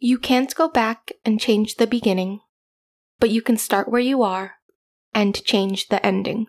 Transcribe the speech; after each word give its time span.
You 0.00 0.16
can't 0.16 0.54
go 0.54 0.68
back 0.68 1.10
and 1.24 1.40
change 1.40 1.74
the 1.74 1.86
beginning, 1.86 2.40
but 3.18 3.30
you 3.30 3.42
can 3.42 3.56
start 3.56 3.88
where 3.88 4.00
you 4.00 4.22
are 4.22 4.54
and 5.12 5.42
change 5.44 5.88
the 5.88 6.04
ending. 6.06 6.46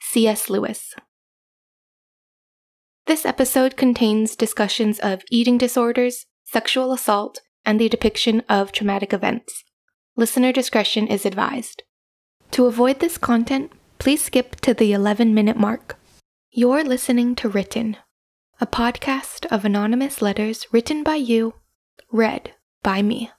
C.S. 0.00 0.48
Lewis. 0.48 0.94
This 3.06 3.26
episode 3.26 3.76
contains 3.76 4.34
discussions 4.34 4.98
of 5.00 5.24
eating 5.30 5.58
disorders, 5.58 6.24
sexual 6.44 6.92
assault, 6.92 7.40
and 7.66 7.78
the 7.78 7.90
depiction 7.90 8.42
of 8.48 8.72
traumatic 8.72 9.12
events. 9.12 9.64
Listener 10.16 10.52
discretion 10.52 11.06
is 11.08 11.26
advised. 11.26 11.82
To 12.52 12.64
avoid 12.64 13.00
this 13.00 13.18
content, 13.18 13.72
please 13.98 14.22
skip 14.22 14.56
to 14.62 14.72
the 14.72 14.94
11 14.94 15.34
minute 15.34 15.58
mark. 15.58 15.98
You're 16.50 16.84
listening 16.84 17.34
to 17.36 17.48
Written, 17.50 17.98
a 18.58 18.66
podcast 18.66 19.44
of 19.46 19.66
anonymous 19.66 20.22
letters 20.22 20.66
written 20.72 21.02
by 21.02 21.16
you, 21.16 21.54
read 22.12 22.52
by 22.82 23.00
me. 23.00 23.30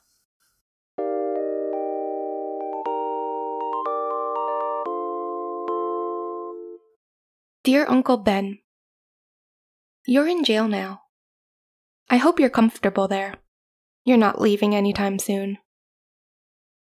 Dear 7.62 7.86
Uncle 7.88 8.16
Ben, 8.16 8.58
You're 10.06 10.26
in 10.26 10.44
jail 10.44 10.66
now. 10.66 11.02
I 12.10 12.16
hope 12.16 12.40
you're 12.40 12.50
comfortable 12.50 13.06
there. 13.08 13.36
You're 14.04 14.18
not 14.18 14.40
leaving 14.40 14.74
anytime 14.74 15.18
soon. 15.18 15.58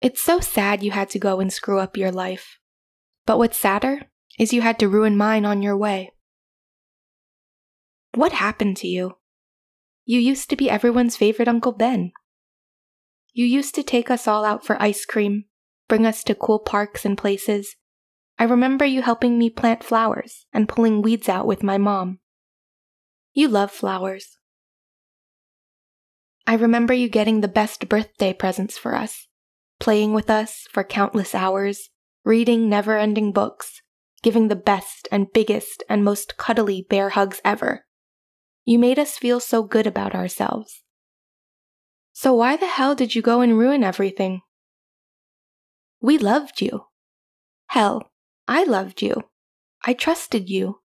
It's 0.02 0.24
so 0.24 0.40
sad 0.40 0.82
you 0.82 0.92
had 0.92 1.10
to 1.10 1.20
go 1.20 1.40
and 1.40 1.52
screw 1.52 1.80
up 1.80 1.98
your 1.98 2.12
life. 2.12 2.58
But 3.26 3.38
what's 3.38 3.58
sadder 3.58 4.04
is 4.40 4.54
you 4.54 4.62
had 4.62 4.80
to 4.80 4.88
ruin 4.88 5.18
mine 5.18 5.46
on 5.46 5.62
your 5.62 5.78
way. 5.78 6.14
What 8.14 8.32
happened 8.32 8.78
to 8.78 8.88
you? 8.88 9.18
You 10.06 10.20
used 10.20 10.52
to 10.52 10.56
be 10.56 10.70
everyone's 10.70 11.18
favorite 11.18 11.48
Uncle 11.48 11.72
Ben. 11.72 12.12
You 13.34 13.46
used 13.46 13.74
to 13.76 13.84
take 13.84 14.12
us 14.12 14.28
all 14.28 14.46
out 14.46 14.64
for 14.64 14.82
ice 14.82 15.04
cream, 15.04 15.46
bring 15.88 16.06
us 16.06 16.24
to 16.26 16.36
cool 16.36 16.60
parks 16.60 17.06
and 17.06 17.18
places. 17.18 17.76
I 18.38 18.44
remember 18.44 18.86
you 18.86 19.02
helping 19.02 19.40
me 19.40 19.50
plant 19.50 19.84
flowers 19.84 20.46
and 20.54 20.70
pulling 20.70 21.02
weeds 21.02 21.28
out 21.28 21.48
with 21.48 21.64
my 21.64 21.80
mom. 21.80 22.20
You 23.34 23.48
love 23.48 23.72
flowers. 23.72 24.38
I 26.46 26.54
remember 26.54 26.94
you 26.94 27.10
getting 27.10 27.42
the 27.42 27.48
best 27.48 27.90
birthday 27.90 28.32
presents 28.32 28.78
for 28.78 28.94
us, 28.94 29.28
playing 29.80 30.14
with 30.14 30.30
us 30.30 30.68
for 30.72 30.84
countless 30.84 31.34
hours, 31.34 31.90
reading 32.24 32.70
never 32.70 32.98
ending 32.98 33.32
books, 33.32 33.82
giving 34.22 34.50
the 34.50 34.56
best 34.56 35.08
and 35.12 35.34
biggest 35.34 35.84
and 35.90 36.04
most 36.04 36.38
cuddly 36.38 36.86
bear 36.88 37.10
hugs 37.10 37.42
ever. 37.44 37.85
You 38.66 38.80
made 38.80 38.98
us 38.98 39.18
feel 39.18 39.40
so 39.40 39.62
good 39.62 39.86
about 39.86 40.16
ourselves. 40.16 40.84
So 42.14 42.34
why 42.34 42.58
the 42.58 42.68
hell 42.68 42.96
did 42.96 43.14
you 43.14 43.22
go 43.22 43.42
and 43.42 43.58
ruin 43.58 43.84
everything? 43.84 44.42
We 46.02 46.18
loved 46.18 46.62
you. 46.62 46.86
Hell, 47.68 48.12
I 48.48 48.64
loved 48.64 49.04
you. 49.04 49.24
I 49.86 49.94
trusted 49.94 50.50
you. 50.50 50.80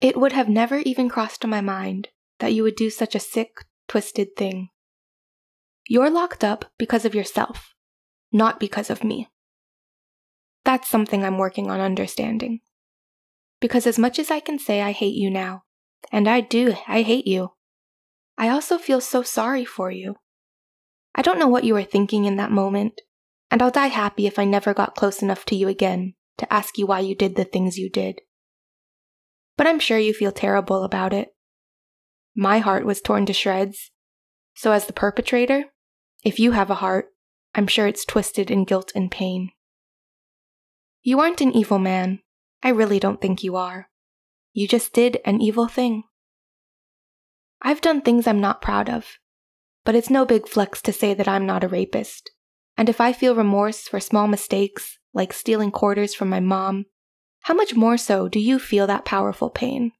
It 0.00 0.16
would 0.16 0.32
have 0.32 0.48
never 0.48 0.78
even 0.78 1.08
crossed 1.08 1.44
my 1.44 1.60
mind 1.60 2.08
that 2.38 2.52
you 2.52 2.62
would 2.62 2.76
do 2.76 2.90
such 2.90 3.14
a 3.14 3.20
sick, 3.20 3.64
twisted 3.88 4.36
thing. 4.36 4.68
You're 5.88 6.10
locked 6.10 6.44
up 6.44 6.66
because 6.78 7.04
of 7.04 7.14
yourself, 7.14 7.74
not 8.30 8.60
because 8.60 8.90
of 8.90 9.02
me. 9.02 9.28
That's 10.64 10.88
something 10.88 11.24
I'm 11.24 11.38
working 11.38 11.70
on 11.70 11.80
understanding. 11.80 12.60
Because 13.60 13.86
as 13.86 13.98
much 13.98 14.18
as 14.18 14.30
I 14.30 14.40
can 14.40 14.58
say 14.58 14.80
I 14.80 14.92
hate 14.92 15.14
you 15.14 15.30
now, 15.30 15.63
and 16.12 16.28
I 16.28 16.40
do, 16.40 16.74
I 16.86 17.02
hate 17.02 17.26
you, 17.26 17.50
I 18.36 18.48
also 18.48 18.78
feel 18.78 19.00
so 19.00 19.22
sorry 19.22 19.64
for 19.64 19.90
you. 19.90 20.16
I 21.14 21.22
don't 21.22 21.38
know 21.38 21.48
what 21.48 21.64
you 21.64 21.74
were 21.74 21.84
thinking 21.84 22.24
in 22.24 22.36
that 22.36 22.50
moment, 22.50 23.00
and 23.50 23.62
I'll 23.62 23.70
die 23.70 23.86
happy 23.86 24.26
if 24.26 24.38
I 24.38 24.44
never 24.44 24.74
got 24.74 24.96
close 24.96 25.22
enough 25.22 25.44
to 25.46 25.56
you 25.56 25.68
again 25.68 26.14
to 26.38 26.52
ask 26.52 26.76
you 26.76 26.86
why 26.86 27.00
you 27.00 27.14
did 27.14 27.36
the 27.36 27.44
things 27.44 27.78
you 27.78 27.88
did. 27.88 28.20
But 29.56 29.68
I'm 29.68 29.78
sure 29.78 29.98
you 29.98 30.12
feel 30.12 30.32
terrible 30.32 30.82
about 30.82 31.12
it. 31.12 31.28
My 32.34 32.58
heart 32.58 32.84
was 32.84 33.00
torn 33.00 33.26
to 33.26 33.32
shreds, 33.32 33.92
so 34.54 34.72
as 34.72 34.86
the 34.86 34.92
perpetrator, 34.92 35.66
if 36.24 36.40
you 36.40 36.52
have 36.52 36.70
a 36.70 36.76
heart, 36.76 37.06
I'm 37.54 37.68
sure 37.68 37.86
it's 37.86 38.04
twisted 38.04 38.50
in 38.50 38.64
guilt 38.64 38.90
and 38.96 39.10
pain. 39.10 39.50
You 41.02 41.20
aren't 41.20 41.40
an 41.40 41.52
evil 41.52 41.78
man. 41.78 42.20
I 42.64 42.70
really 42.70 42.98
don't 42.98 43.20
think 43.20 43.44
you 43.44 43.54
are. 43.54 43.88
You 44.54 44.68
just 44.68 44.92
did 44.92 45.18
an 45.24 45.40
evil 45.40 45.66
thing. 45.66 46.04
I've 47.60 47.80
done 47.80 48.02
things 48.02 48.28
I'm 48.28 48.40
not 48.40 48.62
proud 48.62 48.88
of, 48.88 49.18
but 49.84 49.96
it's 49.96 50.10
no 50.10 50.24
big 50.24 50.46
flex 50.46 50.80
to 50.82 50.92
say 50.92 51.12
that 51.12 51.26
I'm 51.26 51.44
not 51.44 51.64
a 51.64 51.68
rapist. 51.68 52.30
And 52.76 52.88
if 52.88 53.00
I 53.00 53.12
feel 53.12 53.34
remorse 53.34 53.88
for 53.88 53.98
small 53.98 54.28
mistakes, 54.28 54.98
like 55.12 55.32
stealing 55.32 55.72
quarters 55.72 56.14
from 56.14 56.28
my 56.28 56.38
mom, 56.38 56.86
how 57.40 57.54
much 57.54 57.74
more 57.74 57.96
so 57.96 58.28
do 58.28 58.38
you 58.38 58.60
feel 58.60 58.86
that 58.86 59.04
powerful 59.04 59.50
pain? 59.50 59.90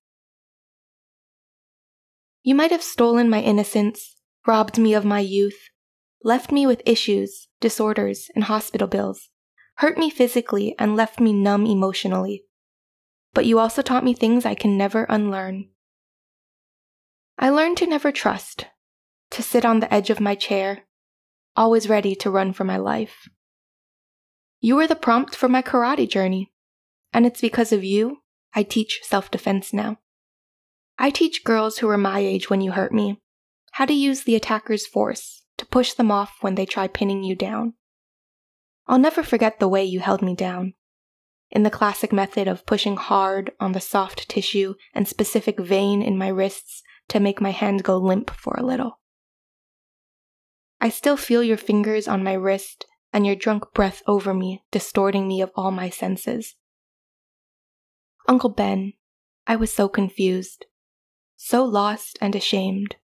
You 2.44 2.54
might 2.54 2.70
have 2.70 2.82
stolen 2.82 3.28
my 3.28 3.40
innocence, 3.40 4.14
robbed 4.46 4.78
me 4.78 4.94
of 4.94 5.04
my 5.04 5.18
youth, 5.18 5.68
left 6.22 6.52
me 6.52 6.64
with 6.64 6.80
issues, 6.86 7.48
disorders, 7.60 8.30
and 8.36 8.44
hospital 8.44 8.86
bills, 8.86 9.30
hurt 9.78 9.98
me 9.98 10.10
physically, 10.10 10.76
and 10.78 10.94
left 10.94 11.18
me 11.18 11.32
numb 11.32 11.66
emotionally. 11.66 12.44
But 13.34 13.46
you 13.46 13.58
also 13.58 13.82
taught 13.82 14.04
me 14.04 14.14
things 14.14 14.46
I 14.46 14.54
can 14.54 14.78
never 14.78 15.04
unlearn. 15.04 15.68
I 17.38 17.50
learned 17.50 17.76
to 17.78 17.86
never 17.86 18.12
trust, 18.12 18.66
to 19.32 19.42
sit 19.42 19.64
on 19.64 19.80
the 19.80 19.92
edge 19.92 20.08
of 20.08 20.20
my 20.20 20.34
chair, 20.34 20.84
always 21.56 21.88
ready 21.88 22.14
to 22.16 22.30
run 22.30 22.52
for 22.52 22.64
my 22.64 22.76
life. 22.76 23.28
You 24.60 24.76
were 24.76 24.86
the 24.86 24.96
prompt 24.96 25.34
for 25.34 25.48
my 25.48 25.60
karate 25.60 26.08
journey, 26.08 26.52
and 27.12 27.26
it's 27.26 27.40
because 27.40 27.72
of 27.72 27.84
you 27.84 28.22
I 28.54 28.62
teach 28.62 29.00
self 29.02 29.30
defense 29.30 29.72
now. 29.72 29.98
I 30.96 31.10
teach 31.10 31.44
girls 31.44 31.78
who 31.78 31.88
were 31.88 31.98
my 31.98 32.20
age 32.20 32.48
when 32.48 32.60
you 32.60 32.72
hurt 32.72 32.92
me 32.92 33.20
how 33.74 33.84
to 33.84 33.92
use 33.92 34.22
the 34.22 34.36
attacker's 34.36 34.86
force 34.86 35.42
to 35.58 35.66
push 35.66 35.94
them 35.94 36.08
off 36.08 36.36
when 36.42 36.54
they 36.54 36.64
try 36.64 36.86
pinning 36.86 37.24
you 37.24 37.34
down. 37.34 37.74
I'll 38.86 39.00
never 39.00 39.24
forget 39.24 39.58
the 39.58 39.66
way 39.66 39.82
you 39.84 39.98
held 39.98 40.22
me 40.22 40.36
down. 40.36 40.74
In 41.54 41.62
the 41.62 41.70
classic 41.70 42.12
method 42.12 42.48
of 42.48 42.66
pushing 42.66 42.96
hard 42.96 43.52
on 43.60 43.72
the 43.72 43.80
soft 43.80 44.28
tissue 44.28 44.74
and 44.92 45.06
specific 45.06 45.58
vein 45.60 46.02
in 46.02 46.18
my 46.18 46.26
wrists 46.26 46.82
to 47.08 47.20
make 47.20 47.40
my 47.40 47.52
hand 47.52 47.84
go 47.84 47.96
limp 47.96 48.30
for 48.30 48.56
a 48.58 48.66
little. 48.66 48.98
I 50.80 50.88
still 50.88 51.16
feel 51.16 51.44
your 51.44 51.56
fingers 51.56 52.08
on 52.08 52.24
my 52.24 52.32
wrist 52.32 52.86
and 53.12 53.24
your 53.24 53.36
drunk 53.36 53.72
breath 53.72 54.02
over 54.08 54.34
me, 54.34 54.64
distorting 54.72 55.28
me 55.28 55.40
of 55.40 55.52
all 55.54 55.70
my 55.70 55.88
senses. 55.88 56.56
Uncle 58.26 58.50
Ben, 58.50 58.94
I 59.46 59.54
was 59.54 59.72
so 59.72 59.88
confused, 59.88 60.66
so 61.36 61.64
lost 61.64 62.18
and 62.20 62.34
ashamed. 62.34 62.96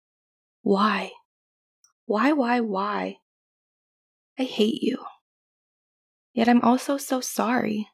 Why? 0.62 1.12
Why, 2.06 2.32
why, 2.32 2.58
why? 2.58 3.18
I 4.36 4.42
hate 4.42 4.82
you. 4.82 4.98
Yet 6.32 6.48
I'm 6.48 6.62
also 6.62 6.96
so 6.96 7.20
sorry. 7.20 7.86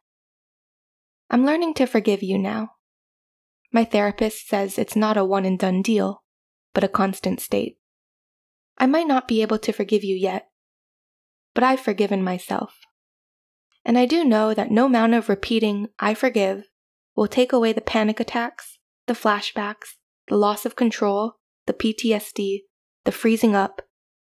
I'm 1.28 1.44
learning 1.44 1.75
to 1.75 1.87
forgive 1.87 2.22
you 2.22 2.38
now. 2.38 2.72
My 3.72 3.84
therapist 3.84 4.48
says 4.48 4.78
it's 4.78 4.97
not 4.97 5.16
a 5.16 5.25
one 5.25 5.44
and 5.44 5.59
done 5.59 5.82
deal, 5.82 6.22
but 6.72 6.84
a 6.84 6.88
constant 6.88 7.41
state. 7.41 7.78
I 8.78 8.87
might 8.87 9.06
not 9.06 9.26
be 9.26 9.42
able 9.42 9.59
to 9.59 9.72
forgive 9.72 10.04
you 10.04 10.14
yet, 10.14 10.48
but 11.54 11.64
I've 11.64 11.81
forgiven 11.81 12.22
myself. 12.22 12.78
And 13.84 13.98
I 13.98 14.06
do 14.06 14.25
know 14.25 14.54
that 14.54 14.70
no 14.70 14.87
amount 14.87 15.14
of 15.14 15.28
repeating, 15.28 15.88
I 15.98 16.14
forgive, 16.14 16.64
will 17.14 17.28
take 17.28 17.53
away 17.53 17.72
the 17.72 17.81
panic 17.81 18.20
attacks, 18.20 18.78
the 19.06 19.14
flashbacks, 19.14 19.94
the 20.28 20.37
loss 20.37 20.66
of 20.66 20.76
control, 20.76 21.34
the 21.67 21.72
PTSD, 21.72 22.61
the 23.05 23.12
freezing 23.12 23.55
up, 23.55 23.82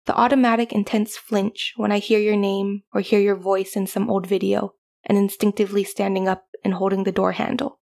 the 0.07 0.15
automatic 0.15 0.73
intense 0.73 1.17
flinch 1.17 1.73
when 1.77 1.91
I 1.91 1.99
hear 1.99 2.19
your 2.19 2.37
name 2.37 2.83
or 2.93 3.01
hear 3.01 3.21
your 3.21 3.37
voice 3.37 3.75
in 3.75 3.87
some 3.87 4.11
old 4.11 4.27
video, 4.27 4.75
and 5.05 5.17
instinctively 5.17 5.85
standing 5.85 6.29
up 6.29 6.45
and 6.65 6.75
holding 6.75 7.05
the 7.05 7.13
door 7.13 7.33
handle, 7.33 7.81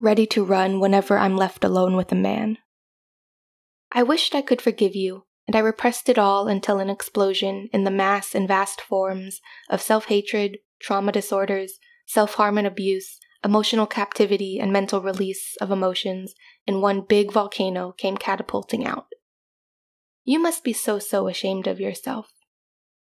ready 0.00 0.26
to 0.26 0.44
run 0.44 0.80
whenever 0.80 1.18
I'm 1.18 1.36
left 1.36 1.64
alone 1.64 1.96
with 1.96 2.12
a 2.12 2.16
man. 2.16 2.58
I 3.90 4.02
wished 4.02 4.34
I 4.34 4.42
could 4.42 4.62
forgive 4.62 4.94
you, 4.96 5.26
and 5.46 5.56
I 5.56 5.60
repressed 5.60 6.08
it 6.08 6.18
all 6.18 6.48
until 6.48 6.78
an 6.78 6.88
explosion 6.88 7.68
in 7.72 7.84
the 7.84 7.90
mass 7.90 8.34
and 8.34 8.48
vast 8.48 8.80
forms 8.80 9.40
of 9.68 9.82
self 9.82 10.06
hatred, 10.06 10.58
trauma 10.80 11.12
disorders, 11.12 11.78
self 12.06 12.34
harm 12.34 12.58
and 12.58 12.66
abuse, 12.66 13.18
emotional 13.44 13.86
captivity, 13.86 14.58
and 14.58 14.72
mental 14.72 15.02
release 15.02 15.56
of 15.60 15.70
emotions 15.70 16.34
in 16.66 16.80
one 16.80 17.00
big 17.00 17.32
volcano 17.32 17.92
came 17.92 18.16
catapulting 18.16 18.86
out. 18.86 19.06
You 20.24 20.38
must 20.38 20.62
be 20.62 20.72
so, 20.72 20.98
so 20.98 21.28
ashamed 21.28 21.66
of 21.66 21.80
yourself. 21.80 22.32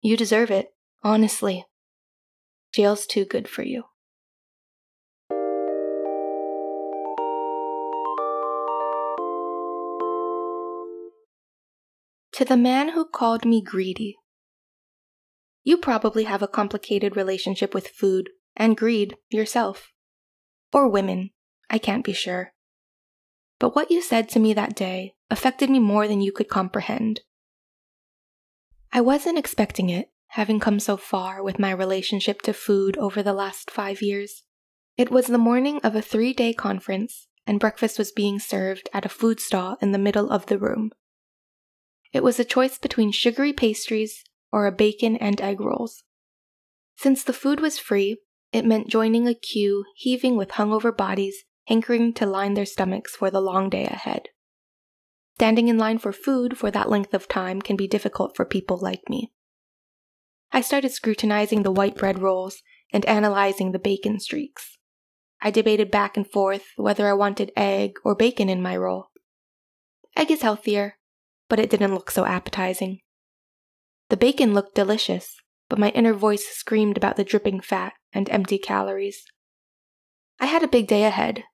You 0.00 0.16
deserve 0.16 0.50
it, 0.50 0.75
honestly. 1.02 1.66
Jail's 2.72 3.06
too 3.06 3.25
good 3.25 3.49
for 3.49 3.62
you. 3.62 3.84
To 12.34 12.46
the 12.46 12.56
man 12.56 12.90
who 12.90 13.05
called 13.05 13.44
me 13.44 13.62
greedy. 13.62 14.17
You 15.64 15.76
probably 15.76 16.25
have 16.25 16.43
a 16.43 16.49
complicated 16.49 17.14
relationship 17.14 17.75
with 17.75 17.88
food 17.88 18.31
and 18.56 18.76
greed 18.76 19.17
yourself. 19.29 19.93
Or 20.73 20.88
women, 20.88 21.31
I 21.69 21.76
can't 21.76 22.05
be 22.05 22.14
sure. 22.14 22.55
But 23.58 23.76
what 23.76 23.90
you 23.90 24.00
said 24.00 24.31
to 24.31 24.40
me 24.40 24.55
that 24.55 24.75
day 24.75 25.14
affected 25.31 25.69
me 25.69 25.79
more 25.79 26.08
than 26.08 26.23
you 26.23 26.32
could 26.32 26.49
comprehend. 26.49 27.20
I 28.93 29.02
wasn't 29.02 29.38
expecting 29.38 29.90
it, 29.90 30.11
having 30.28 30.58
come 30.58 30.81
so 30.81 30.96
far 30.96 31.43
with 31.43 31.58
my 31.58 31.70
relationship 31.70 32.40
to 32.43 32.55
food 32.55 32.96
over 32.96 33.23
the 33.23 33.35
last 33.35 33.70
five 33.70 34.00
years. 34.00 34.44
It 34.96 35.11
was 35.11 35.26
the 35.26 35.37
morning 35.38 35.81
of 35.85 35.94
a 35.94 36.02
three 36.02 36.32
day 36.32 36.55
conference, 36.55 37.28
and 37.46 37.61
breakfast 37.61 37.99
was 37.99 38.11
being 38.11 38.38
served 38.38 38.88
at 38.94 39.05
a 39.05 39.11
food 39.11 39.38
stall 39.38 39.76
in 39.82 39.93
the 39.93 39.99
middle 39.99 40.31
of 40.31 40.46
the 40.46 40.58
room. 40.58 40.93
It 42.12 42.23
was 42.23 42.38
a 42.38 42.44
choice 42.44 42.79
between 42.79 43.11
sugary 43.11 43.53
pastries 43.53 44.23
or 44.53 44.67
a 44.67 44.73
bacon 44.73 45.17
and 45.17 45.41
egg 45.41 45.61
rolls. 45.61 46.05
Since 46.97 47.25
the 47.25 47.32
food 47.32 47.61
was 47.61 47.79
free, 47.79 48.19
it 48.53 48.67
meant 48.67 48.88
joining 48.88 49.26
a 49.26 49.35
queue 49.35 49.85
heaving 49.94 50.37
with 50.37 50.50
hungover 50.50 50.94
bodies 50.94 51.44
hankering 51.67 52.12
to 52.12 52.26
line 52.26 52.55
their 52.55 52.67
stomachs 52.67 53.17
for 53.17 53.31
the 53.31 53.41
long 53.41 53.70
day 53.70 53.85
ahead. 53.85 54.29
Standing 55.37 55.69
in 55.69 55.79
line 55.79 55.99
for 55.99 56.12
food 56.12 56.59
for 56.59 56.70
that 56.70 56.91
length 56.91 57.14
of 57.14 57.29
time 57.29 57.62
can 57.62 57.76
be 57.76 57.88
difficult 57.88 58.37
for 58.37 58.44
people 58.44 58.76
like 58.76 59.03
me. 59.09 59.32
I 60.53 60.61
started 60.61 60.93
scrutinizing 60.93 61.62
the 61.62 61.73
white 61.73 61.97
bread 61.97 62.20
rolls 62.20 62.62
and 62.93 63.06
analyzing 63.06 63.73
the 63.73 63.79
bacon 63.79 64.20
streaks. 64.20 64.76
I 65.41 65.50
debated 65.50 65.91
back 65.91 66.17
and 66.17 66.31
forth 66.31 66.67
whether 66.76 67.09
I 67.09 67.14
wanted 67.14 67.53
egg 67.56 67.94
or 68.05 68.14
bacon 68.14 68.49
in 68.49 68.61
my 68.61 68.76
roll. 68.76 69.09
Egg 70.14 70.31
is 70.31 70.43
healthier, 70.43 70.99
but 71.52 71.60
it 71.60 71.69
didn't 71.69 71.93
look 71.93 72.10
so 72.10 72.25
appetizing. 72.25 72.99
The 74.08 74.16
bacon 74.16 74.54
looked 74.54 74.75
delicious, 74.75 75.37
but 75.69 75.78
my 75.78 75.90
inner 75.90 76.14
voice 76.14 76.46
screamed 76.46 76.96
about 76.96 77.16
the 77.16 77.25
dripping 77.25 77.60
fat 77.60 77.93
and 78.10 78.26
empty 78.31 78.56
calories. 78.56 79.26
I 80.40 80.46
had 80.46 80.62
a 80.62 80.66
big 80.66 80.87
day 80.87 81.04
ahead. 81.04 81.44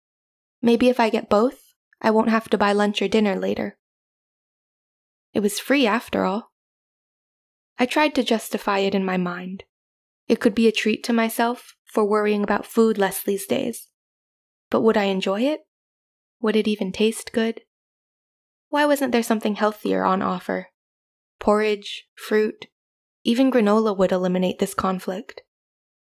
Maybe 0.62 0.88
if 0.88 1.00
I 1.00 1.10
get 1.10 1.28
both, 1.28 1.74
I 2.00 2.12
won't 2.12 2.28
have 2.28 2.48
to 2.50 2.56
buy 2.56 2.70
lunch 2.70 3.02
or 3.02 3.08
dinner 3.08 3.34
later. 3.34 3.76
It 5.34 5.40
was 5.40 5.58
free 5.58 5.84
after 5.84 6.24
all. 6.24 6.52
I 7.76 7.84
tried 7.84 8.14
to 8.14 8.22
justify 8.22 8.78
it 8.78 8.94
in 8.94 9.04
my 9.04 9.16
mind. 9.16 9.64
It 10.28 10.38
could 10.38 10.54
be 10.54 10.68
a 10.68 10.72
treat 10.80 11.02
to 11.06 11.12
myself 11.12 11.74
for 11.84 12.04
worrying 12.04 12.44
about 12.44 12.66
food 12.66 12.98
less 12.98 13.20
these 13.20 13.46
days. 13.46 13.88
But 14.70 14.82
would 14.82 14.96
I 14.96 15.06
enjoy 15.06 15.40
it? 15.40 15.62
Would 16.40 16.54
it 16.54 16.68
even 16.68 16.92
taste 16.92 17.32
good? 17.32 17.62
Why 18.68 18.84
wasn't 18.84 19.12
there 19.12 19.22
something 19.22 19.54
healthier 19.54 20.04
on 20.04 20.22
offer? 20.22 20.68
Porridge, 21.40 22.06
fruit, 22.14 22.66
even 23.24 23.50
granola 23.50 23.96
would 23.96 24.12
eliminate 24.12 24.58
this 24.58 24.74
conflict. 24.74 25.42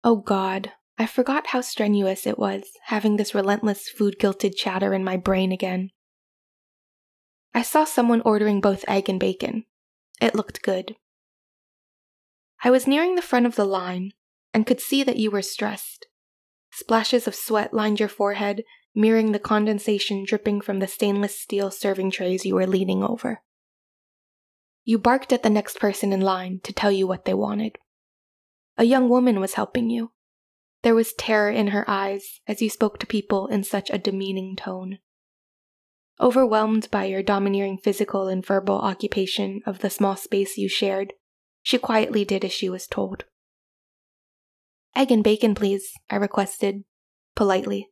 Oh 0.03 0.17
God, 0.17 0.71
I 0.97 1.05
forgot 1.05 1.47
how 1.47 1.61
strenuous 1.61 2.27
it 2.27 2.37
was 2.37 2.63
having 2.85 3.15
this 3.15 3.33
relentless 3.33 3.89
food 3.89 4.17
guilted 4.19 4.55
chatter 4.55 4.93
in 4.93 5.03
my 5.03 5.17
brain 5.17 5.51
again. 5.51 5.91
I 7.53 7.61
saw 7.61 7.83
someone 7.83 8.21
ordering 8.21 8.61
both 8.61 8.85
egg 8.87 9.09
and 9.09 9.19
bacon. 9.19 9.65
It 10.21 10.35
looked 10.35 10.61
good. 10.61 10.95
I 12.63 12.69
was 12.69 12.87
nearing 12.87 13.15
the 13.15 13.21
front 13.21 13.45
of 13.45 13.55
the 13.55 13.65
line 13.65 14.11
and 14.53 14.65
could 14.65 14.81
see 14.81 15.03
that 15.03 15.17
you 15.17 15.31
were 15.31 15.41
stressed. 15.41 16.07
Splashes 16.71 17.27
of 17.27 17.35
sweat 17.35 17.73
lined 17.73 17.99
your 17.99 18.09
forehead, 18.09 18.63
mirroring 18.95 19.31
the 19.31 19.39
condensation 19.39 20.23
dripping 20.25 20.61
from 20.61 20.79
the 20.79 20.87
stainless 20.87 21.39
steel 21.39 21.71
serving 21.71 22.11
trays 22.11 22.45
you 22.45 22.55
were 22.55 22.67
leaning 22.67 23.03
over. 23.03 23.41
You 24.83 24.97
barked 24.97 25.31
at 25.31 25.43
the 25.43 25.49
next 25.49 25.79
person 25.79 26.11
in 26.11 26.21
line 26.21 26.61
to 26.63 26.73
tell 26.73 26.91
you 26.91 27.05
what 27.05 27.25
they 27.25 27.33
wanted. 27.33 27.77
A 28.77 28.85
young 28.85 29.09
woman 29.09 29.39
was 29.39 29.53
helping 29.53 29.89
you. 29.89 30.11
There 30.81 30.95
was 30.95 31.13
terror 31.13 31.51
in 31.51 31.67
her 31.67 31.83
eyes 31.87 32.39
as 32.47 32.61
you 32.61 32.69
spoke 32.69 32.99
to 32.99 33.05
people 33.05 33.47
in 33.47 33.63
such 33.63 33.89
a 33.89 33.97
demeaning 33.97 34.55
tone. 34.55 34.99
Overwhelmed 36.21 36.89
by 36.91 37.05
your 37.05 37.23
domineering 37.23 37.77
physical 37.77 38.27
and 38.27 38.45
verbal 38.45 38.79
occupation 38.79 39.61
of 39.65 39.79
the 39.79 39.89
small 39.89 40.15
space 40.15 40.57
you 40.57 40.67
shared, 40.67 41.13
she 41.61 41.77
quietly 41.77 42.25
did 42.25 42.43
as 42.43 42.51
she 42.51 42.69
was 42.69 42.87
told. 42.87 43.25
Egg 44.95 45.11
and 45.11 45.23
bacon, 45.23 45.55
please, 45.55 45.91
I 46.09 46.15
requested, 46.15 46.83
politely. 47.35 47.89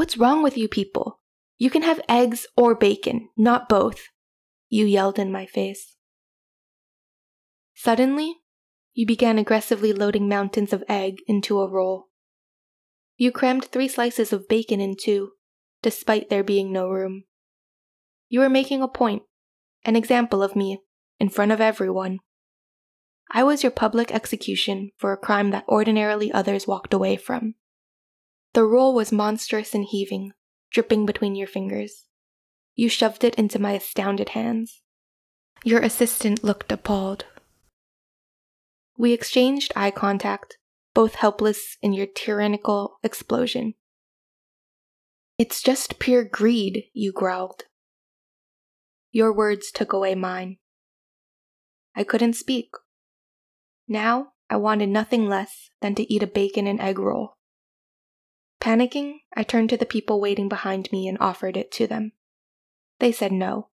What's 0.00 0.16
wrong 0.16 0.42
with 0.42 0.56
you 0.56 0.66
people? 0.66 1.20
You 1.58 1.68
can 1.68 1.82
have 1.82 2.00
eggs 2.08 2.46
or 2.56 2.74
bacon, 2.74 3.28
not 3.36 3.68
both, 3.68 4.08
you 4.70 4.86
yelled 4.86 5.18
in 5.18 5.30
my 5.30 5.44
face. 5.44 5.94
Suddenly, 7.74 8.36
you 8.94 9.04
began 9.04 9.36
aggressively 9.38 9.92
loading 9.92 10.26
mountains 10.26 10.72
of 10.72 10.82
egg 10.88 11.18
into 11.26 11.60
a 11.60 11.68
roll. 11.68 12.08
You 13.18 13.30
crammed 13.30 13.66
three 13.66 13.88
slices 13.88 14.32
of 14.32 14.48
bacon 14.48 14.80
in 14.80 14.96
two, 14.98 15.32
despite 15.82 16.30
there 16.30 16.42
being 16.42 16.72
no 16.72 16.88
room. 16.88 17.24
You 18.30 18.40
were 18.40 18.48
making 18.48 18.80
a 18.80 18.88
point, 18.88 19.24
an 19.84 19.96
example 19.96 20.42
of 20.42 20.56
me, 20.56 20.80
in 21.18 21.28
front 21.28 21.52
of 21.52 21.60
everyone. 21.60 22.20
I 23.30 23.42
was 23.42 23.62
your 23.62 23.70
public 23.70 24.14
execution 24.14 24.92
for 24.96 25.12
a 25.12 25.18
crime 25.18 25.50
that 25.50 25.68
ordinarily 25.68 26.32
others 26.32 26.66
walked 26.66 26.94
away 26.94 27.18
from. 27.18 27.56
The 28.52 28.64
roll 28.64 28.94
was 28.94 29.12
monstrous 29.12 29.74
and 29.74 29.84
heaving, 29.84 30.32
dripping 30.72 31.06
between 31.06 31.34
your 31.34 31.46
fingers. 31.46 32.06
You 32.74 32.88
shoved 32.88 33.22
it 33.22 33.34
into 33.36 33.60
my 33.60 33.72
astounded 33.72 34.30
hands. 34.30 34.82
Your 35.64 35.80
assistant 35.80 36.42
looked 36.42 36.72
appalled. 36.72 37.26
We 38.96 39.12
exchanged 39.12 39.72
eye 39.76 39.90
contact, 39.90 40.58
both 40.94 41.14
helpless 41.14 41.76
in 41.80 41.92
your 41.92 42.06
tyrannical 42.06 42.98
explosion. 43.02 43.74
It's 45.38 45.62
just 45.62 45.98
pure 45.98 46.24
greed, 46.24 46.84
you 46.92 47.12
growled. 47.12 47.64
Your 49.12 49.32
words 49.32 49.70
took 49.70 49.92
away 49.92 50.14
mine. 50.14 50.58
I 51.94 52.04
couldn't 52.04 52.34
speak. 52.34 52.70
Now 53.88 54.32
I 54.48 54.56
wanted 54.56 54.88
nothing 54.88 55.28
less 55.28 55.70
than 55.80 55.94
to 55.94 56.12
eat 56.12 56.22
a 56.22 56.26
bacon 56.26 56.66
and 56.66 56.80
egg 56.80 56.98
roll. 56.98 57.36
Panicking, 58.60 59.20
I 59.34 59.42
turned 59.42 59.70
to 59.70 59.76
the 59.76 59.86
people 59.86 60.20
waiting 60.20 60.48
behind 60.48 60.92
me 60.92 61.08
and 61.08 61.16
offered 61.18 61.56
it 61.56 61.72
to 61.72 61.86
them. 61.86 62.12
They 62.98 63.10
said 63.10 63.32
no. 63.32 63.68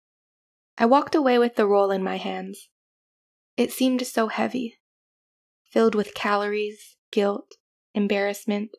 I 0.77 0.85
walked 0.85 1.15
away 1.15 1.39
with 1.39 1.55
the 1.55 1.67
roll 1.67 1.89
in 1.91 2.03
my 2.03 2.17
hands. 2.17 2.67
It 3.55 3.72
seemed 3.72 4.05
so 4.05 4.27
heavy, 4.27 4.79
filled 5.72 5.96
with 5.96 6.13
calories, 6.13 6.98
guilt, 7.12 7.53
embarrassment, 7.93 8.72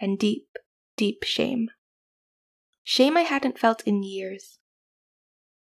and 0.00 0.18
deep, 0.18 0.48
deep 0.96 1.22
shame. 1.22 1.70
Shame 2.82 3.16
I 3.16 3.22
hadn't 3.22 3.58
felt 3.58 3.82
in 3.82 4.02
years. 4.02 4.58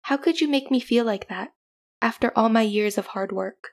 How 0.02 0.16
could 0.16 0.40
you 0.40 0.49
make 0.49 0.70
me 0.70 0.80
feel 0.80 1.04
like 1.04 1.28
that 1.28 1.52
after 2.02 2.32
all 2.37 2.49
my 2.49 2.62
years 2.62 2.99
of 2.99 3.08
hard 3.08 3.32
work? 3.32 3.70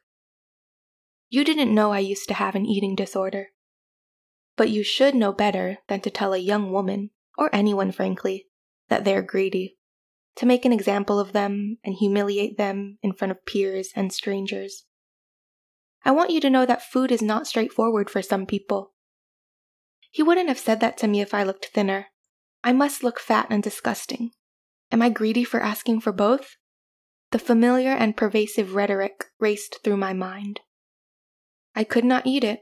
You 1.29 1.43
didn't 1.43 1.73
know 1.73 1.91
I 1.91 1.99
used 1.99 2.27
to 2.27 2.35
have 2.35 2.53
an 2.53 2.65
eating 2.65 2.95
disorder. 2.95 3.52
But 4.55 4.69
you 4.69 4.83
should 4.83 5.15
know 5.15 5.33
better 5.33 5.79
than 5.88 6.01
to 6.01 6.10
tell 6.10 6.33
a 6.33 6.38
young 6.38 6.72
woman, 6.72 7.10
or 7.38 7.53
anyone 7.53 7.91
frankly, 7.91 8.48
that 8.89 9.03
they're 9.03 9.24
greedy. 9.24 9.77
To 10.38 10.45
make 10.45 10.65
an 10.65 10.74
example 10.74 11.19
of 11.19 11.31
them 11.31 11.77
and 11.83 11.95
humiliate 11.95 12.57
them 12.57 12.98
in 13.01 13.13
front 13.13 13.31
of 13.31 13.45
peers 13.45 13.89
and 13.95 14.12
strangers. 14.12 14.86
I 16.05 16.12
want 16.12 16.31
you 16.31 16.41
to 16.41 16.50
know 16.50 16.65
that 16.65 16.81
food 16.83 17.12
is 17.12 17.22
not 17.22 17.48
straightforward 17.48 18.10
for 18.10 18.22
some 18.22 18.45
people. 18.45 18.93
He 20.12 20.22
wouldn't 20.22 20.50
have 20.50 20.60
said 20.60 20.79
that 20.81 20.98
to 20.98 21.07
me 21.07 21.22
if 21.22 21.33
I 21.33 21.43
looked 21.43 21.67
thinner. 21.67 22.07
I 22.63 22.74
must 22.74 23.03
look 23.03 23.19
fat 23.19 23.48
and 23.50 23.63
disgusting. 23.63 24.31
Am 24.91 25.01
I 25.01 25.10
greedy 25.10 25.43
for 25.43 25.60
asking 25.60 26.01
for 26.01 26.12
both? 26.12 26.55
The 27.31 27.39
familiar 27.39 27.91
and 27.91 28.15
pervasive 28.15 28.75
rhetoric 28.75 29.25
raced 29.39 29.79
through 29.83 29.98
my 29.98 30.13
mind. 30.13 30.60
I 31.75 31.83
could 31.83 32.05
not 32.05 32.27
eat 32.27 32.43
it, 32.43 32.60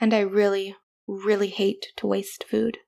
and 0.00 0.14
I 0.14 0.20
really, 0.20 0.74
really 1.06 1.48
hate 1.48 1.86
to 1.96 2.06
waste 2.06 2.44
food. 2.48 2.78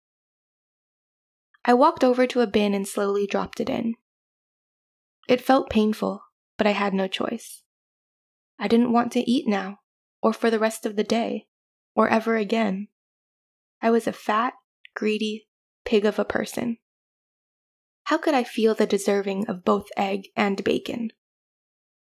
I 1.65 1.75
walked 1.75 2.03
over 2.03 2.27
to 2.27 2.41
a 2.41 2.47
bin 2.47 2.75
and 2.75 2.87
slowly 2.87 3.27
dropped 3.27 3.61
it 3.61 3.69
in. 3.69 3.95
It 5.29 5.41
felt 5.41 5.71
painful, 5.71 6.23
but 6.57 6.67
I 6.67 6.71
had 6.71 6.95
no 6.95 7.07
choice. 7.07 7.63
I 8.59 8.69
didn't 8.69 8.93
want 8.93 9.13
to 9.13 9.31
eat 9.31 9.47
now, 9.47 9.81
or 10.23 10.33
for 10.33 10.51
the 10.51 10.59
rest 10.59 10.87
of 10.87 10.97
the 10.97 11.05
day, 11.05 11.47
or 11.95 12.09
ever 12.09 12.37
again. 12.37 12.89
I 13.81 13.91
was 13.91 14.07
a 14.07 14.13
fat, 14.13 14.55
greedy, 14.95 15.47
pig 15.85 16.05
of 16.05 16.19
a 16.19 16.25
person. 16.25 16.79
How 18.05 18.17
could 18.17 18.35
I 18.35 18.43
feel 18.43 18.75
the 18.75 18.87
deserving 18.87 19.47
of 19.49 19.65
both 19.65 19.87
egg 19.97 20.29
and 20.35 20.65
bacon? 20.65 21.11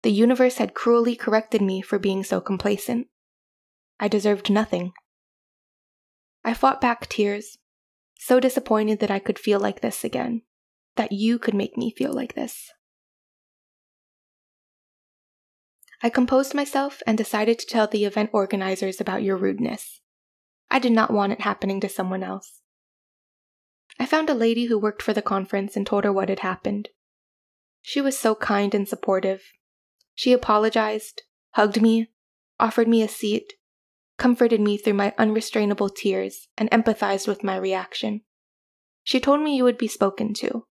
The 0.02 0.10
universe 0.10 0.56
had 0.56 0.74
cruelly 0.74 1.14
corrected 1.14 1.60
me 1.60 1.82
for 1.82 1.98
being 1.98 2.24
so 2.24 2.40
complacent. 2.40 3.08
I 4.00 4.08
deserved 4.08 4.48
nothing. 4.48 4.92
I 6.48 6.54
fought 6.54 6.80
back 6.80 7.06
tears, 7.10 7.58
so 8.18 8.40
disappointed 8.40 9.00
that 9.00 9.10
I 9.10 9.18
could 9.18 9.38
feel 9.38 9.60
like 9.60 9.82
this 9.82 10.02
again, 10.02 10.40
that 10.96 11.12
you 11.12 11.38
could 11.38 11.52
make 11.52 11.76
me 11.76 11.92
feel 11.94 12.10
like 12.10 12.34
this. 12.34 12.70
I 16.02 16.08
composed 16.08 16.54
myself 16.54 17.02
and 17.06 17.18
decided 17.18 17.58
to 17.58 17.66
tell 17.66 17.86
the 17.86 18.06
event 18.06 18.30
organizers 18.32 18.98
about 18.98 19.22
your 19.22 19.36
rudeness. 19.36 20.00
I 20.70 20.78
did 20.78 20.92
not 20.92 21.12
want 21.12 21.34
it 21.34 21.42
happening 21.42 21.82
to 21.82 21.88
someone 21.90 22.22
else. 22.22 22.62
I 24.00 24.06
found 24.06 24.30
a 24.30 24.34
lady 24.34 24.68
who 24.68 24.78
worked 24.78 25.02
for 25.02 25.12
the 25.12 25.20
conference 25.20 25.76
and 25.76 25.86
told 25.86 26.04
her 26.04 26.12
what 26.14 26.30
had 26.30 26.40
happened. 26.40 26.88
She 27.82 28.00
was 28.00 28.16
so 28.16 28.34
kind 28.34 28.74
and 28.74 28.88
supportive. 28.88 29.42
She 30.14 30.32
apologized, 30.32 31.24
hugged 31.50 31.82
me, 31.82 32.08
offered 32.58 32.88
me 32.88 33.02
a 33.02 33.08
seat, 33.08 33.52
comforted 34.18 34.60
me 34.60 34.76
through 34.76 34.94
my 34.94 35.14
unrestrainable 35.18 35.88
tears, 35.94 36.48
and 36.58 36.70
empathized 36.70 37.26
with 37.26 37.44
my 37.44 37.56
reaction. 37.56 38.22
She 39.04 39.20
told 39.20 39.40
me 39.40 39.56
you 39.56 39.64
would 39.64 39.78
be 39.78 39.88
spoken 39.88 40.34
to. 40.34 40.66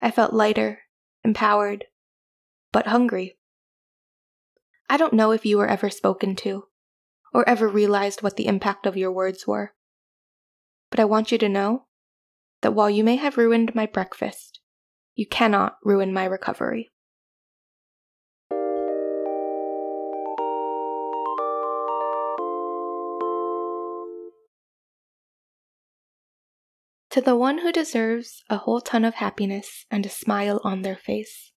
I 0.00 0.10
felt 0.10 0.32
lighter, 0.32 0.80
empowered, 1.22 1.84
but 2.72 2.86
hungry. 2.86 3.36
I 4.90 4.96
don't 4.96 5.12
know 5.12 5.30
if 5.32 5.44
you 5.44 5.58
were 5.58 5.68
ever 5.68 5.90
spoken 5.90 6.34
to, 6.36 6.64
or 7.32 7.48
ever 7.48 7.68
realized 7.68 8.22
what 8.22 8.36
the 8.36 8.46
impact 8.46 8.86
of 8.86 8.96
your 8.96 9.12
words 9.12 9.46
were. 9.46 9.74
But 10.90 11.00
I 11.00 11.04
want 11.04 11.30
you 11.30 11.38
to 11.38 11.48
know 11.48 11.84
that 12.62 12.72
while 12.72 12.88
you 12.88 13.04
may 13.04 13.16
have 13.16 13.36
ruined 13.36 13.74
my 13.74 13.86
breakfast, 13.86 14.60
you 15.14 15.26
cannot 15.26 15.76
ruin 15.84 16.12
my 16.12 16.24
recovery. 16.24 16.90
To 27.10 27.22
the 27.22 27.36
one 27.36 27.58
who 27.58 27.72
deserves 27.72 28.42
a 28.50 28.58
whole 28.58 28.80
ton 28.80 29.04
of 29.04 29.14
happiness 29.14 29.86
and 29.90 30.04
a 30.04 30.10
smile 30.10 30.60
on 30.62 30.82
their 30.82 30.96
face. 30.96 31.52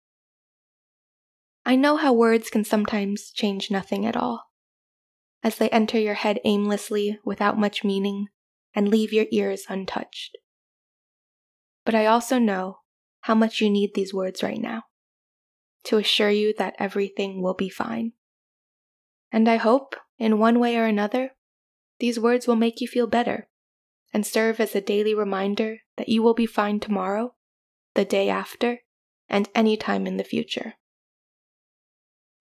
I 1.65 1.75
know 1.75 1.97
how 1.97 2.13
words 2.13 2.51
can 2.51 2.65
sometimes 2.65 3.31
change 3.31 3.71
nothing 3.71 4.05
at 4.05 4.17
all, 4.17 4.45
as 5.43 5.57
they 5.57 5.71
enter 5.71 5.99
your 5.99 6.15
head 6.15 6.39
aimlessly 6.45 7.19
without 7.25 7.59
much 7.59 7.83
meaning 7.83 8.29
and 8.75 8.89
leave 8.89 9.13
your 9.13 9.27
ears 9.31 9.65
untouched. 9.69 10.37
But 11.85 11.95
I 11.95 12.07
also 12.07 12.39
know 12.39 12.81
how 13.21 13.35
much 13.35 13.61
you 13.61 13.71
need 13.71 13.95
these 13.95 14.13
words 14.13 14.43
right 14.43 14.61
now 14.61 14.85
to 15.85 15.97
assure 15.97 16.31
you 16.31 16.53
that 16.59 16.77
everything 16.79 17.43
will 17.43 17.55
be 17.55 17.71
fine. 17.71 18.13
And 19.33 19.49
I 19.49 19.57
hope, 19.57 19.97
in 20.19 20.39
one 20.39 20.59
way 20.59 20.77
or 20.77 20.85
another, 20.85 21.31
these 22.01 22.21
words 22.21 22.47
will 22.47 22.57
make 22.57 22.81
you 22.81 22.89
feel 22.89 23.07
better 23.07 23.49
and 24.13 24.27
serve 24.27 24.61
as 24.61 24.75
a 24.75 24.81
daily 24.81 25.15
reminder 25.15 25.79
that 25.97 26.09
you 26.09 26.23
will 26.23 26.35
be 26.35 26.47
fine 26.47 26.81
tomorrow, 26.81 27.35
the 27.95 28.05
day 28.05 28.29
after, 28.29 28.81
and 29.29 29.49
any 29.55 29.77
time 29.77 30.07
in 30.07 30.17
the 30.17 30.25
future. 30.25 30.75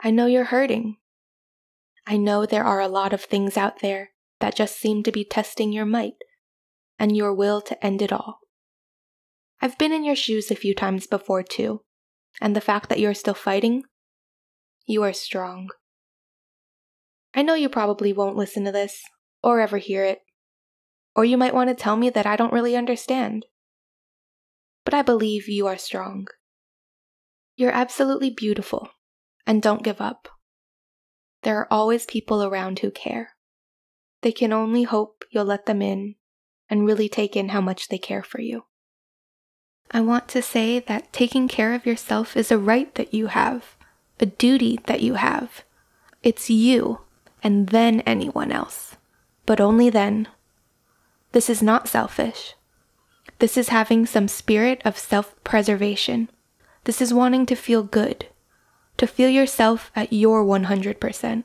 I 0.02 0.12
know 0.12 0.28
you're 0.28 0.46
hurting. 0.46 0.98
I 2.06 2.18
know 2.18 2.46
there 2.46 2.64
are 2.64 2.80
a 2.80 2.88
lot 2.88 3.14
of 3.14 3.22
things 3.22 3.58
out 3.58 3.82
there 3.82 4.12
that 4.40 4.56
just 4.56 4.80
seem 4.80 5.04
to 5.04 5.12
be 5.12 5.26
testing 5.26 5.74
your 5.74 5.86
might 5.86 6.14
and 7.00 7.16
your 7.16 7.34
will 7.34 7.62
to 7.62 7.86
end 7.86 8.02
it 8.02 8.14
all. 8.14 8.40
I've 9.62 9.78
been 9.78 9.92
in 9.92 10.04
your 10.04 10.16
shoes 10.16 10.52
a 10.52 10.56
few 10.56 10.74
times 10.76 11.08
before, 11.08 11.44
too, 11.44 11.82
and 12.40 12.56
the 12.56 12.62
fact 12.62 12.90
that 12.90 13.00
you're 13.00 13.14
still 13.14 13.34
fighting, 13.34 13.84
you 14.86 15.04
are 15.04 15.14
strong. 15.14 15.70
I 17.34 17.42
know 17.42 17.56
you 17.56 17.70
probably 17.70 18.14
won't 18.14 18.38
listen 18.38 18.64
to 18.66 18.72
this, 18.72 19.02
or 19.44 19.60
ever 19.60 19.78
hear 19.78 20.04
it, 20.04 20.20
or 21.18 21.26
you 21.26 21.36
might 21.36 21.54
want 21.54 21.68
to 21.68 21.76
tell 21.76 21.98
me 21.98 22.12
that 22.12 22.28
I 22.28 22.36
don't 22.36 22.54
really 22.54 22.76
understand. 22.76 23.48
But 24.86 24.94
I 24.94 25.02
believe 25.02 25.50
you 25.50 25.66
are 25.66 25.78
strong. 25.78 26.28
You're 27.56 27.72
absolutely 27.72 28.30
beautiful, 28.30 28.90
and 29.48 29.62
don't 29.62 29.84
give 29.84 30.00
up. 30.00 30.30
There 31.42 31.58
are 31.58 31.68
always 31.72 32.06
people 32.06 32.44
around 32.44 32.80
who 32.80 32.92
care. 32.92 33.32
They 34.22 34.32
can 34.32 34.54
only 34.54 34.84
hope 34.84 35.24
you'll 35.32 35.46
let 35.46 35.66
them 35.66 35.82
in 35.82 36.16
and 36.70 36.86
really 36.86 37.10
take 37.10 37.36
in 37.36 37.50
how 37.50 37.62
much 37.62 37.88
they 37.88 37.98
care 37.98 38.24
for 38.24 38.40
you. 38.40 38.66
I 39.90 40.02
want 40.02 40.28
to 40.30 40.42
say 40.42 40.80
that 40.80 41.14
taking 41.14 41.48
care 41.48 41.74
of 41.74 41.86
yourself 41.86 42.38
is 42.38 42.52
a 42.52 42.60
right 42.60 42.94
that 42.96 43.14
you 43.14 43.28
have, 43.28 43.76
a 44.20 44.28
duty 44.28 44.80
that 44.86 45.02
you 45.02 45.16
have. 45.16 45.64
It's 46.22 46.50
you, 46.50 47.00
and 47.42 47.70
then 47.70 48.02
anyone 48.02 48.52
else. 48.52 48.98
But 49.48 49.60
only 49.60 49.90
then. 49.90 50.28
This 51.38 51.52
is 51.52 51.62
not 51.62 51.88
selfish. 51.88 52.56
This 53.38 53.58
is 53.58 53.70
having 53.70 54.08
some 54.08 54.28
spirit 54.28 54.82
of 54.84 54.98
self 54.98 55.36
preservation. 55.44 56.32
This 56.86 57.00
is 57.00 57.14
wanting 57.14 57.46
to 57.46 57.56
feel 57.56 57.84
good, 57.84 58.26
to 58.98 59.06
feel 59.06 59.30
yourself 59.30 59.92
at 59.96 60.12
your 60.12 60.44
100%. 60.44 61.44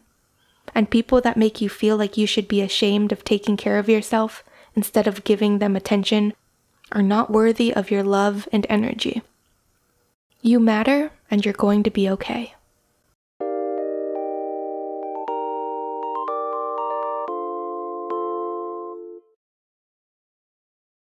And 0.74 0.88
people 0.88 1.20
that 1.20 1.36
make 1.36 1.60
you 1.60 1.68
feel 1.68 1.98
like 1.98 2.16
you 2.16 2.26
should 2.26 2.48
be 2.48 2.62
ashamed 2.62 3.12
of 3.12 3.22
taking 3.22 3.58
care 3.58 3.78
of 3.78 3.90
yourself 3.90 4.42
instead 4.74 5.06
of 5.06 5.24
giving 5.24 5.58
them 5.58 5.76
attention 5.76 6.32
are 6.92 7.02
not 7.02 7.30
worthy 7.30 7.70
of 7.74 7.90
your 7.90 8.02
love 8.02 8.48
and 8.50 8.64
energy. 8.70 9.20
You 10.40 10.58
matter, 10.58 11.10
and 11.30 11.44
you're 11.44 11.52
going 11.52 11.82
to 11.82 11.90
be 11.90 12.08
okay. 12.08 12.54